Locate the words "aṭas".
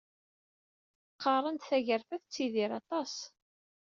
2.79-3.13